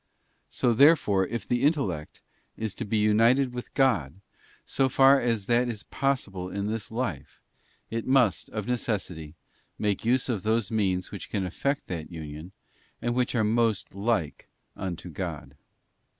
So, 0.49 0.73
therefore, 0.73 1.27
if 1.27 1.47
the 1.47 1.61
intellect 1.61 2.21
is 2.57 2.73
to 2.73 2.85
be 2.85 2.97
united 2.97 3.53
with 3.53 3.71
God, 3.75 4.15
so 4.65 4.89
far 4.89 5.21
as 5.21 5.45
that 5.45 5.69
is 5.69 5.83
possible 5.83 6.49
in 6.49 6.65
this 6.65 6.89
life, 6.89 7.39
it 7.91 8.07
must, 8.07 8.49
of 8.49 8.65
necessity, 8.65 9.35
make 9.77 10.03
use 10.03 10.27
of 10.27 10.41
those 10.41 10.71
means 10.71 11.11
which 11.11 11.29
can 11.29 11.45
effect 11.45 11.85
that 11.85 12.11
union, 12.11 12.51
and 12.99 13.13
which 13.13 13.35
are 13.35 13.43
most 13.43 13.93
like 13.93 14.49
unto 14.75 15.07
God. 15.11 15.53